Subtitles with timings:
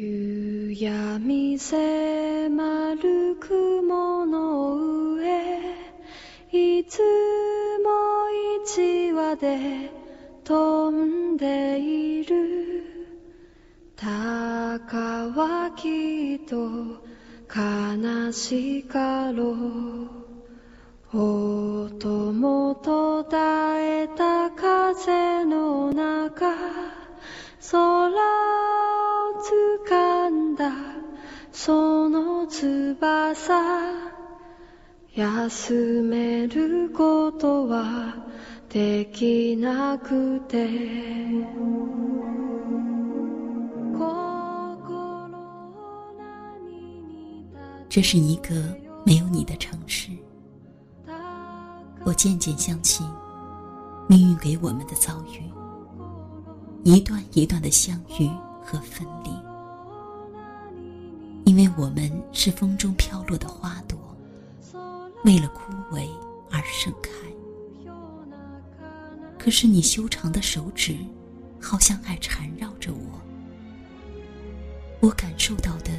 [0.00, 4.76] 夕闇迫る雲の
[5.16, 5.58] 上
[6.52, 7.00] いつ
[7.82, 8.30] も
[8.64, 9.90] 一羽で
[10.44, 12.84] 飛んでいる。
[13.96, 14.96] 鷹
[15.30, 17.02] はきっと
[17.52, 21.18] 悲しかろう。
[21.18, 26.54] 音も途絶えた風の中。
[27.72, 28.87] 空
[29.87, 30.71] 掴んだ
[31.51, 33.33] その翼
[35.15, 38.25] 休めることは
[38.69, 40.67] できなくて
[47.89, 48.55] 这是一个
[49.05, 50.09] 没有你的城市。
[52.03, 53.07] 我渐渐相信，
[54.09, 55.43] 命运给我们的遭遇，
[56.83, 58.27] 一段一段的相遇
[58.70, 59.30] 和分离，
[61.46, 63.98] 因为我们是风中飘落的花朵，
[65.24, 66.06] 为了枯萎
[66.50, 67.10] 而盛开。
[69.38, 70.98] 可是你修长的手指，
[71.58, 73.20] 好像还缠绕着我，
[75.00, 75.90] 我感受到的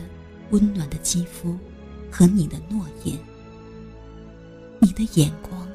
[0.51, 1.57] 温暖的肌肤。
[2.11, 3.15] 和你的诺言，
[4.79, 5.67] 你的眼光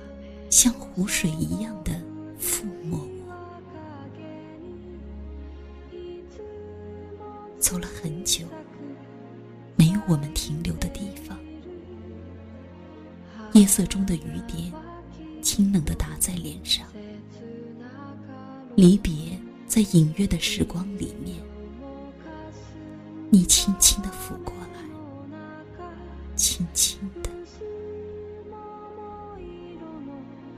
[0.50, 1.92] 像湖水一样的
[2.41, 2.98] 抚摸
[7.64, 8.44] 走了很久，
[9.74, 11.34] 没有我们停留的地方。
[13.54, 14.70] 夜色中的雨点，
[15.40, 16.86] 清冷的打在脸上。
[18.76, 19.14] 离别
[19.66, 21.38] 在隐约的时光里面，
[23.30, 26.36] 你轻轻的抚过来。
[26.36, 27.30] 轻轻的，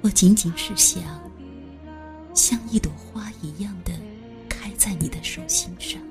[0.00, 1.00] 我仅仅是想，
[2.34, 3.92] 像一朵花一样的
[4.48, 6.02] 开在你的手心上，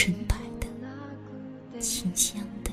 [0.00, 2.70] 纯白的，清香的，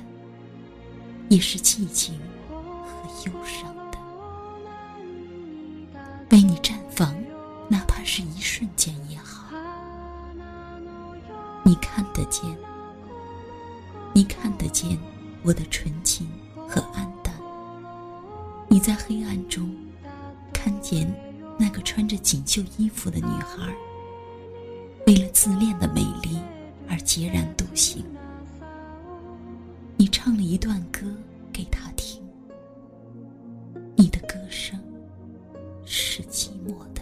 [1.28, 2.18] 也是寂静
[2.50, 3.98] 和忧伤的，
[6.30, 7.14] 为你绽放，
[7.68, 9.54] 哪怕是一瞬间也好。
[11.66, 12.46] 你看得见，
[14.14, 14.98] 你看得见。
[15.44, 16.28] 我的纯情
[16.68, 17.34] 和暗淡，
[18.70, 19.70] 你在黑暗中
[20.54, 21.14] 看见
[21.58, 23.74] 那个穿着锦绣衣服的女孩，
[25.06, 26.40] 为了自恋的美丽
[26.88, 28.04] 而孑然独行。
[29.98, 31.02] 你唱了一段歌
[31.52, 32.22] 给他听，
[33.96, 34.80] 你的歌声
[35.86, 37.02] 是寂寞的。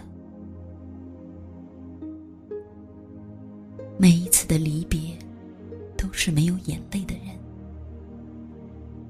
[3.98, 4.98] 每一次的离别，
[5.96, 7.36] 都是没有眼泪的人。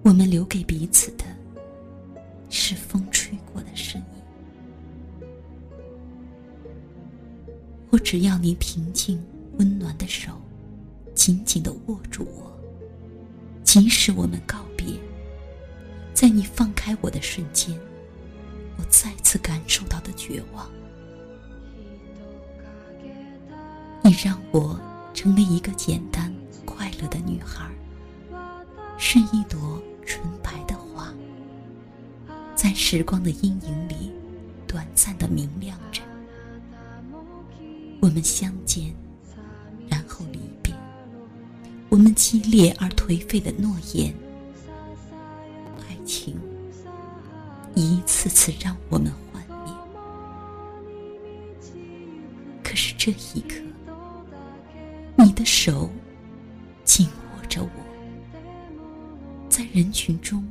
[0.03, 1.25] 我们留给彼此的，
[2.49, 4.07] 是风吹过的声音。
[7.91, 9.21] 我只要你平静
[9.59, 10.33] 温暖的手，
[11.17, 12.57] 紧紧的握住我。
[13.65, 14.87] 即使我们告别，
[16.15, 17.77] 在你放开我的瞬间，
[18.79, 20.71] 我再次感受到的绝望。
[24.05, 24.79] 你让我
[25.13, 26.33] 成为一个简单
[26.65, 27.69] 快乐的女孩，
[28.97, 29.83] 是一朵。
[30.09, 31.13] 纯白的花，
[32.55, 34.13] 在时光的阴影里，
[34.65, 36.01] 短暂的明亮着。
[38.01, 38.95] 我们相见，
[41.97, 44.15] 我们激烈而颓废的诺言，
[45.81, 46.39] 爱情
[47.75, 49.73] 一次次让我们幻灭。
[52.63, 53.55] 可是这一刻，
[55.17, 55.89] 你的手
[56.85, 57.71] 紧握着我。
[59.49, 60.47] 在人群中，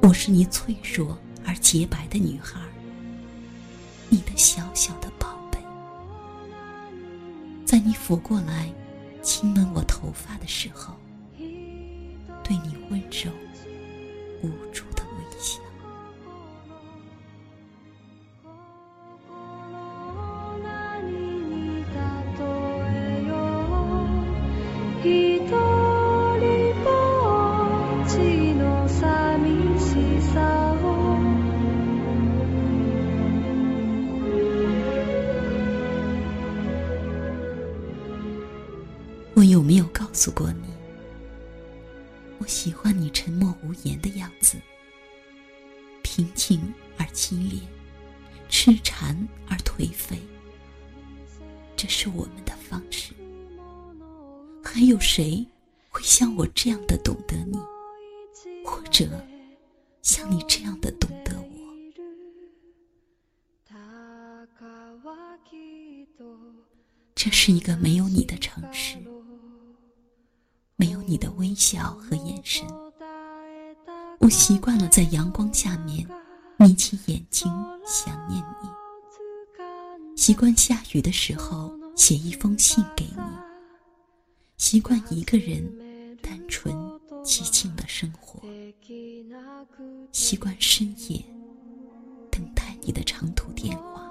[0.00, 2.60] 我是你脆弱而洁白的女孩，
[4.08, 5.58] 你的小小的宝贝。
[7.64, 8.72] 在你抚过来，
[9.26, 10.94] 亲吻我头发的时候，
[11.36, 13.32] 对你温柔
[14.40, 14.85] 无助。
[39.66, 40.68] 没有告诉过你，
[42.38, 44.56] 我喜欢你沉默无言的样子，
[46.02, 47.58] 平静而激烈，
[48.48, 49.16] 痴缠
[49.48, 50.20] 而颓废。
[51.74, 53.12] 这是我们的方式。
[54.62, 55.44] 还有谁
[55.88, 57.58] 会像我这样的懂得你，
[58.64, 59.20] 或者
[60.00, 61.46] 像你这样的懂得我？
[67.16, 68.96] 这是一个没有你的城市。
[71.16, 72.62] 你的微笑和眼神。
[74.18, 76.06] 我习惯了在阳光下面
[76.58, 77.50] 眯起眼睛
[77.86, 78.68] 想念你，
[80.14, 83.22] 习惯下雨的时候写一封信给你，
[84.58, 85.66] 习惯一个人
[86.20, 86.76] 单纯
[87.24, 88.42] 寂静的生活，
[90.12, 91.24] 习惯深夜
[92.30, 94.02] 等待你的长途电话。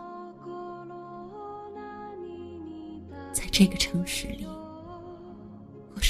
[3.31, 4.47] 在这个城市里，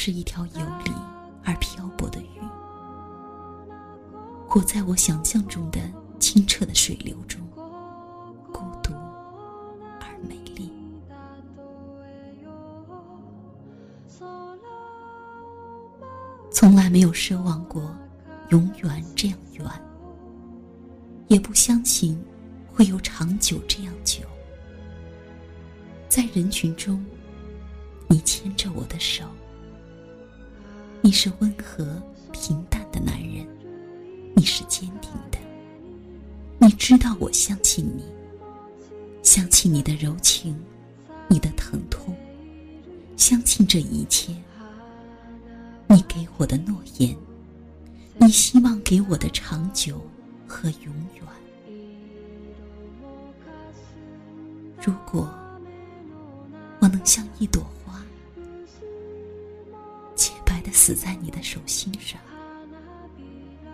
[0.05, 0.91] 是一条游离
[1.43, 2.39] 而漂泊的鱼。
[4.47, 5.79] 活在我想象中的
[6.19, 7.41] 清澈的水流中，
[8.53, 8.93] 孤独
[9.99, 10.71] 而美丽。
[16.51, 17.81] 从来没有奢望过
[18.49, 19.65] 永远这样远，
[21.29, 22.23] 也不相信
[22.71, 24.21] 会有长久这样久。
[26.07, 27.03] 在人群中，
[28.07, 29.25] 你牵着我的手，
[31.05, 31.85] 你是温和
[32.31, 33.47] 平淡的男人。
[34.35, 35.37] 你是坚定的，
[36.57, 38.03] 你知道我相信你，
[39.21, 40.59] 相信你的柔情，
[41.27, 42.15] 你的疼痛，
[43.17, 44.33] 相信这一切。
[45.85, 47.15] 你给我的诺言，
[48.17, 50.01] 你希望给我的长久
[50.47, 51.77] 和永远。
[54.83, 55.31] 如果
[56.79, 58.03] 我能像一朵花，
[60.65, 62.19] 的死在你的手心上。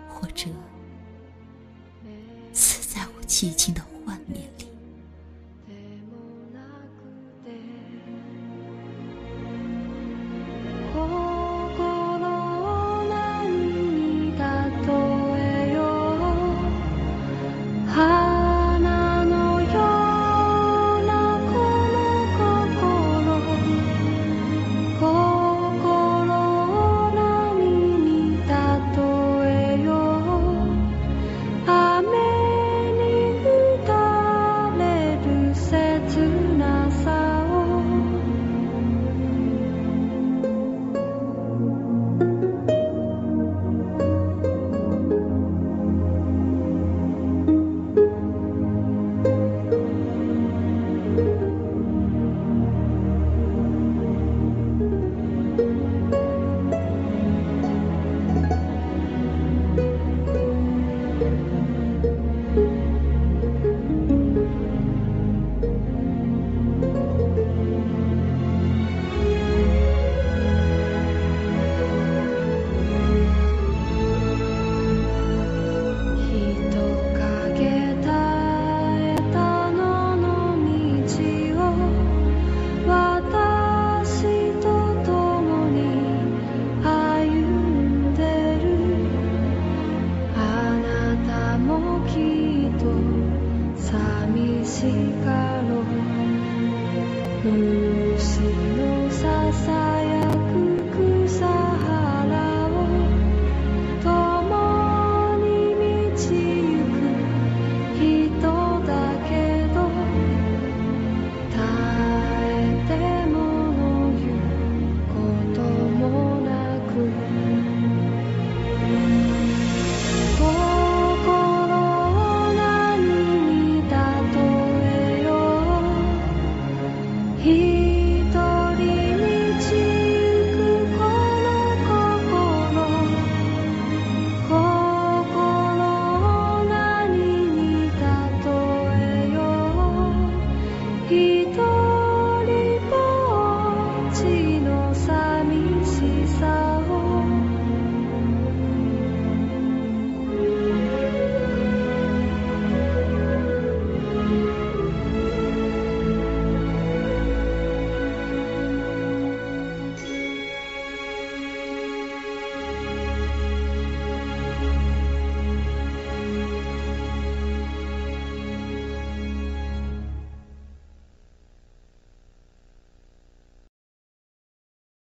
[0.08, 0.48] 或者，
[2.52, 4.71] 死在我寂静的幻灭里。